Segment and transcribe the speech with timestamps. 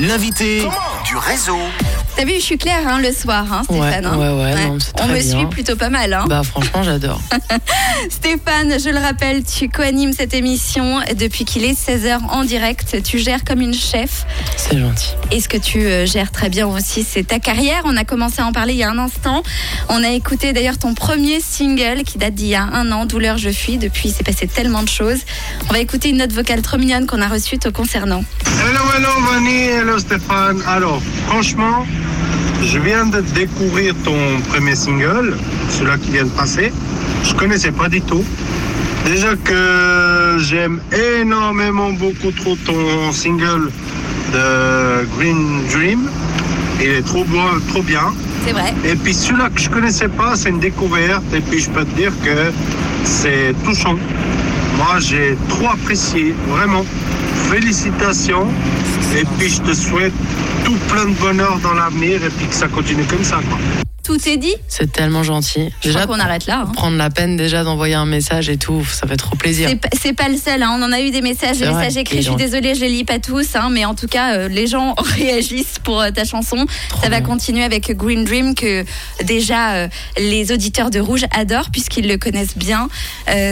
[0.00, 0.66] L'invité
[1.04, 1.58] du réseau.
[2.16, 4.06] T'as vu, je suis claire hein, le soir, hein, Stéphane.
[4.06, 4.18] Ouais, hein.
[4.18, 5.22] ouais, ouais, non, c'est On me bien.
[5.22, 6.12] suit plutôt pas mal.
[6.12, 6.24] Hein.
[6.28, 7.20] Bah franchement j'adore.
[8.10, 13.02] Stéphane, je le rappelle, tu co-animes cette émission depuis qu'il est 16h en direct.
[13.04, 14.26] Tu gères comme une chef.
[14.56, 15.14] C'est gentil.
[15.30, 17.82] Et ce que tu euh, gères très bien aussi, c'est ta carrière?
[17.84, 19.42] On a commencé à en parler il y a un instant.
[19.88, 23.38] On a écouté d'ailleurs ton premier single qui date d'il y a un an, Douleur
[23.38, 23.78] je fuis.
[23.78, 25.20] Depuis, il s'est passé tellement de choses.
[25.68, 28.22] On va écouter une note vocale trop mignonne qu'on a reçue te concernant.
[28.46, 30.60] Hello, hello, Vanny, hello, Stéphane.
[30.66, 31.86] Alors, franchement,
[32.62, 35.36] je viens de découvrir ton premier single,
[35.70, 36.72] celui-là qui vient de passer.
[37.24, 38.24] Je connaissais pas du tout.
[39.06, 40.80] Déjà que j'aime
[41.20, 43.70] énormément beaucoup trop ton single
[44.32, 46.08] de Green Dream.
[46.80, 47.38] Il est trop beau,
[47.68, 48.12] trop bien.
[48.44, 48.74] C'est vrai.
[48.84, 51.24] Et puis celui-là que je connaissais pas, c'est une découverte.
[51.34, 52.52] Et puis je peux te dire que
[53.04, 53.96] c'est touchant.
[54.76, 56.84] Moi, j'ai trop apprécié, vraiment.
[57.50, 58.46] Félicitations.
[59.16, 60.12] Et puis je te souhaite
[60.88, 63.40] plein de bonheur dans l'avenir et puis que ça continue comme ça.
[63.48, 63.89] Quoi.
[64.10, 64.54] Tout est dit.
[64.66, 65.70] C'est tellement gentil.
[65.84, 66.64] Je crois qu'on arrête là.
[66.66, 66.72] hein.
[66.74, 69.68] prendre la peine déjà d'envoyer un message et tout, ça fait trop plaisir.
[70.00, 70.76] C'est pas- le seul, hein.
[70.78, 72.18] on en a eu des messages, des écrits.
[72.22, 74.66] Je suis désolée, je les lis pas tous, hein, mais en tout cas, euh, les
[74.66, 76.66] gens réagissent pour euh, ta chanson.
[76.88, 77.28] Trop Ça va bien.
[77.28, 78.84] continuer avec Green Dream que
[79.24, 82.88] déjà euh, les auditeurs de Rouge adorent puisqu'ils le connaissent bien.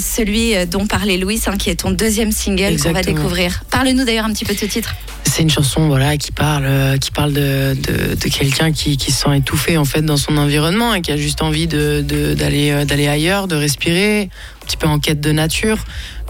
[0.00, 3.62] Celui dont parlait Louis, qui est ton deuxième single qu'on va découvrir.
[3.70, 4.94] Parle-nous d'ailleurs un petit peu de ce titre.
[5.24, 9.22] C'est une chanson voilà qui parle qui parle de, de, de quelqu'un qui, qui se
[9.24, 12.70] sent étouffé en fait dans son environnement et qui a juste envie de de- d'aller
[12.70, 14.30] euh, d'aller ailleurs, de respirer,
[14.62, 15.78] un petit peu en quête de nature.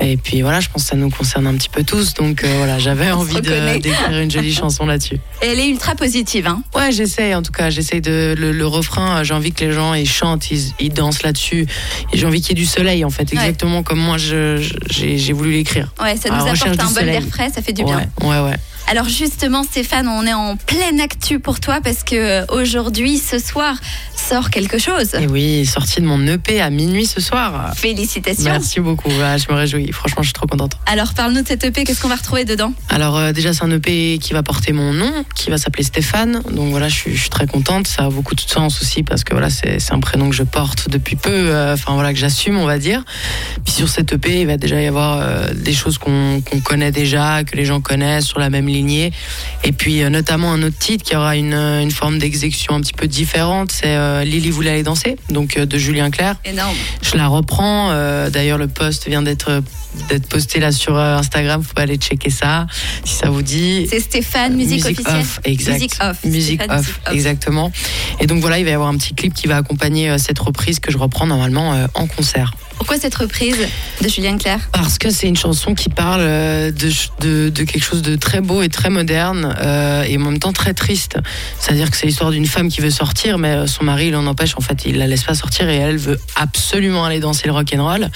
[0.00, 2.14] Et puis voilà, je pense que ça nous concerne un petit peu tous.
[2.14, 5.20] Donc euh, voilà, j'avais envie de- d'écrire une jolie chanson là-dessus.
[5.42, 6.46] Et elle est ultra positive.
[6.48, 6.62] Hein.
[6.74, 7.70] Ouais, j'essaye en tout cas.
[7.70, 9.18] J'essaye de le, le refrain.
[9.18, 11.66] euh, J'ai envie que les gens ils chantent, ils, ils dansent là-dessus.
[12.12, 15.52] Et j'ai envie qu'il y ait du soleil en fait, exactement comme moi j'ai voulu
[15.52, 15.92] l'écrire.
[16.02, 17.98] Ouais, ça nous apporte un bol d'air frais, ça fait du bien.
[18.22, 18.56] Ouais, ouais, ouais.
[18.94, 23.40] Alors justement, Stéphane, on est en pleine actu pour toi parce que euh, aujourd'hui, ce
[23.40, 23.74] soir,
[24.14, 25.16] sort quelque chose.
[25.16, 27.72] Et oui, sortie de mon EP à minuit ce soir.
[27.74, 28.44] Félicitations.
[28.44, 29.08] Merci beaucoup.
[29.08, 29.90] Ouais, je me réjouis.
[29.90, 30.78] Franchement, je suis trop contente.
[30.86, 32.72] Alors parle-nous de cette EP, qu'est-ce qu'on va retrouver dedans?
[32.88, 36.40] Alors euh, déjà, c'est un EP qui va porter mon nom, qui va s'appeler Stéphane.
[36.52, 37.88] Donc voilà, je suis, je suis très contente.
[37.88, 40.88] Ça a beaucoup de sens aussi parce que voilà, c'est un prénom que je porte
[40.88, 41.30] depuis peu.
[41.32, 43.02] euh, Enfin voilà, que j'assume, on va dire.
[43.64, 47.42] Puis sur cette EP, il va déjà y avoir euh, des choses qu'on connaît déjà,
[47.42, 48.68] que les gens connaissent sur la même
[49.64, 52.92] Et puis euh, notamment un autre titre qui aura une, une forme d'exécution un petit
[52.92, 53.72] peu différente.
[53.72, 56.36] C'est euh, Lily voulait aller danser, donc euh, de Julien Clerc.
[56.44, 56.76] Énorme.
[57.02, 57.90] Je la reprends.
[58.30, 59.62] D'ailleurs, le post vient d'être
[60.08, 61.62] d'être posté là sur Instagram.
[61.62, 62.66] Faut aller checker ça
[63.04, 63.86] si ça vous dit.
[63.88, 65.20] C'est Stéphane, musique, officielle.
[65.20, 65.74] off, exact.
[65.74, 66.24] Musique off.
[66.24, 67.70] Musique off, exactement.
[68.20, 70.80] Et donc voilà, il va y avoir un petit clip qui va accompagner cette reprise
[70.80, 72.52] que je reprends normalement en concert.
[72.76, 73.56] Pourquoi cette reprise
[74.02, 78.02] de Julien Clerc Parce que c'est une chanson qui parle euh, de, de, quelque chose
[78.02, 81.18] de très beau et très moderne euh, et en même temps très triste.
[81.58, 84.54] C'est-à-dire que c'est l'histoire d'une femme qui veut sortir, mais euh, son mari l'en empêche.
[84.56, 87.72] En fait, il la laisse pas sortir et elle veut absolument aller danser le rock
[87.76, 88.08] and roll.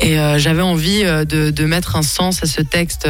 [0.00, 3.08] Et j'avais envie de, de mettre un sens à ce texte,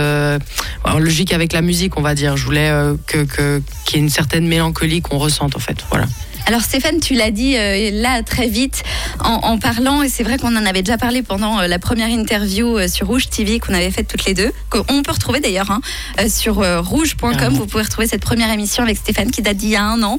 [0.84, 2.37] en logique avec la musique, on va dire.
[2.37, 5.78] Je voulais euh, que qu'il y ait une certaine mélancolie qu'on ressente, en fait.
[5.91, 6.06] Voilà.
[6.49, 8.83] Alors Stéphane, tu l'as dit euh, là très vite
[9.23, 12.09] en, en parlant, et c'est vrai qu'on en avait déjà parlé pendant euh, la première
[12.09, 15.71] interview euh, sur Rouge TV qu'on avait faite toutes les deux, qu'on peut retrouver d'ailleurs
[15.71, 15.83] hein,
[16.31, 16.55] sur
[16.87, 17.53] rouge.com.
[17.53, 20.19] Vous pouvez retrouver cette première émission avec Stéphane qui date d'il y a un an.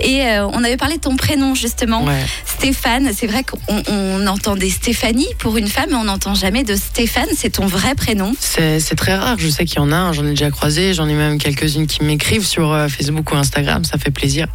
[0.00, 0.22] Et
[0.52, 2.24] on avait parlé de ton prénom justement, Ouais.
[2.44, 3.10] Stéphane.
[3.16, 7.28] C'est vrai qu'on on entendait Stéphanie pour une femme, mais on n'entend jamais de Stéphane.
[7.36, 8.32] C'est ton vrai prénom.
[8.40, 9.36] C'est très rare.
[9.38, 9.96] Je sais qu'il y en a.
[9.96, 10.92] un, J'en ai déjà croisé.
[10.94, 13.84] J'en ai même quelques-unes qui m'écrivent sur Facebook ou Instagram.
[13.84, 14.48] Ça fait plaisir.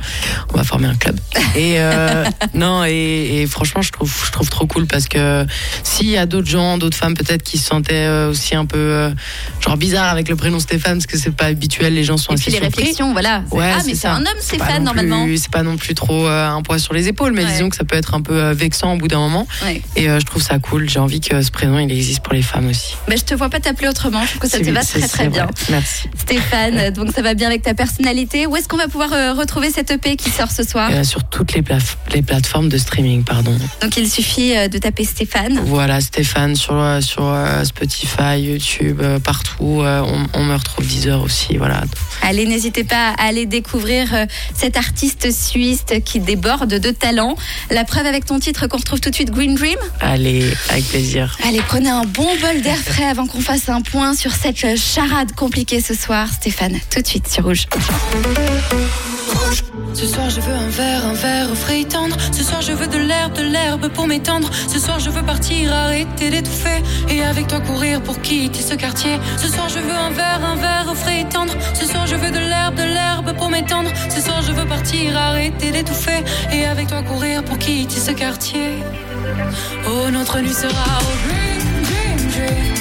[0.53, 1.12] On va former un club.
[1.55, 2.83] Et euh, non.
[2.85, 5.45] Et, et franchement, je trouve, je trouve trop cool parce que
[5.83, 8.77] s'il y a d'autres gens, d'autres femmes peut-être qui se sentaient euh, aussi un peu
[8.77, 9.11] euh,
[9.59, 11.93] genre bizarre avec le prénom Stéphane parce que c'est pas habituel.
[11.93, 12.81] Les gens sont Et assez puis les surpris.
[12.81, 13.43] réflexions, voilà.
[13.51, 15.27] Ouais, ah, mais c'est un homme Stéphane normalement.
[15.37, 17.51] C'est pas non plus trop euh, un poids sur les épaules, mais Ouais.
[17.51, 19.45] disons que ça peut être un peu euh, vexant au bout d'un moment.
[19.65, 19.81] Ouais.
[19.95, 20.89] Et je trouve ça cool.
[20.89, 22.95] J'ai envie que ce prénom il existe pour les femmes aussi.
[23.09, 24.21] Mais je te vois pas t'appeler autrement.
[24.23, 25.43] Je trouve que ça te va très très bien.
[25.43, 25.53] vrai.
[25.69, 26.09] Merci.
[26.17, 28.47] Stéphane, donc ça va bien avec ta personnalité.
[28.47, 30.89] Où est-ce qu'on va pouvoir retrouver cette EP qui sort ce soir?
[31.03, 33.57] Sur toutes les, plaf- les plateformes de streaming, pardon.
[33.81, 35.59] Donc il suffit euh, de taper Stéphane.
[35.65, 39.81] Voilà, Stéphane sur, euh, sur euh, Spotify, YouTube, euh, partout.
[39.81, 41.83] euh, on, on me retrouve 10 heures aussi, voilà.
[42.21, 47.35] Allez, n'hésitez pas à aller découvrir euh, cet artiste suisse qui déborde de talent.
[47.71, 49.77] La preuve avec ton titre qu'on retrouve tout de suite Green Dream.
[49.99, 51.37] Allez, avec plaisir.
[51.47, 55.33] Allez, prenez un bon bol d'air frais avant qu'on fasse un point sur cette charade
[55.35, 56.27] compliquée ce soir.
[56.31, 57.65] Stéphane, tout de suite sur Rouge.
[59.93, 62.15] Ce soir je veux un verre, un verre frais et tendre.
[62.31, 64.49] Ce soir je veux de l'herbe, de l'herbe pour m'étendre.
[64.67, 66.81] Ce soir je veux partir, arrêter d'étouffer.
[67.09, 69.19] Et avec toi courir pour quitter ce quartier.
[69.37, 71.53] Ce soir je veux un verre, un verre frais et tendre.
[71.73, 73.03] Ce soir je veux de l'herbe, de l'herbe
[73.53, 73.91] m'étendre.
[74.09, 76.23] Ce soir je veux partir, arrêter d'étouffer.
[76.51, 78.69] Et avec toi courir pour quitter ce quartier.
[79.87, 82.73] Oh, notre nuit sera au green, dream, dream.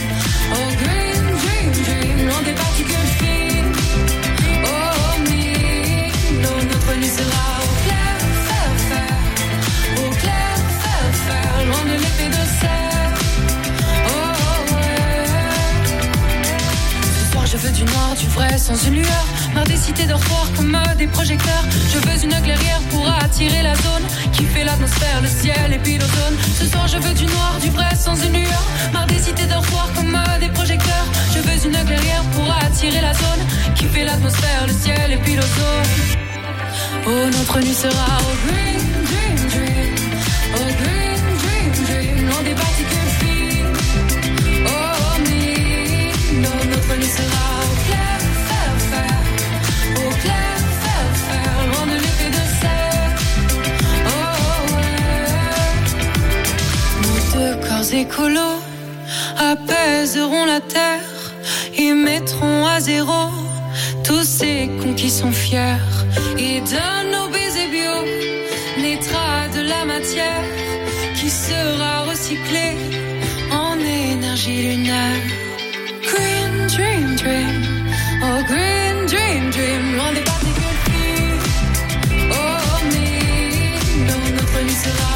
[0.59, 2.29] Au green, dream, dream.
[2.29, 3.52] Loin des particules fines.
[18.63, 19.27] Sans une lueur.
[19.55, 21.65] Marre des cités dortoirs comme des projecteurs.
[21.93, 25.99] Je veux une clairière pour attirer la zone qui fait l'atmosphère, le ciel et puis
[25.99, 26.37] l'ozone.
[26.59, 28.65] Ce soir je veux du noir, du vrai, sans une lueur.
[28.93, 31.07] Marre des cités dortoirs comme des projecteurs.
[31.35, 33.43] Je veux une clairière pour attirer la zone
[33.75, 35.62] qui fait l'atmosphère, le ciel et puis l'ozone.
[37.05, 39.95] Oh, notre nuit sera au green, dream, dream.
[40.55, 42.17] Au green, dream, dream.
[42.29, 43.75] Loin des particules fines.
[44.67, 45.43] Oh, me.
[46.45, 48.19] Non, notre nuit sera au clair,
[48.49, 49.23] faire, faire.
[49.97, 51.59] Au clair, faire, faire.
[51.73, 53.15] Loin de l'épée de serre.
[54.07, 54.37] Oh,
[54.77, 55.03] ouais.
[57.03, 58.61] Nos deux corps écolos
[59.39, 61.11] apaiseront la terre
[61.77, 63.31] et mettront à zéro
[64.05, 65.81] tous ces cons qui sont fiers.
[66.39, 67.97] Et d'un nos baisers bio
[68.83, 70.45] naîtra de la matière
[71.19, 72.77] qui sera recyclée
[73.51, 75.25] en énergie lunaire.
[76.11, 77.55] Green dream dream,
[78.27, 81.41] oh green dream dream, loin des particules fines.
[82.41, 85.12] Oh mais non, notre nuit sera